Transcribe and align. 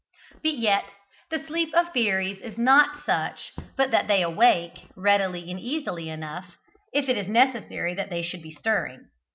But 0.41 0.55
yet 0.57 0.85
the 1.29 1.45
sleep 1.45 1.75
of 1.75 1.93
fairies 1.93 2.39
is 2.39 2.57
not 2.57 3.05
such 3.05 3.53
but 3.77 3.91
that 3.91 4.07
they 4.07 4.23
awake, 4.23 4.87
readily 4.95 5.51
and 5.51 5.59
easily 5.59 6.09
enough, 6.09 6.57
if 6.91 7.07
it 7.07 7.17
is 7.17 7.27
necessary 7.27 7.93
that 7.93 8.09
they 8.09 8.23
should 8.23 8.41
be 8.41 8.49
stirring. 8.49 9.09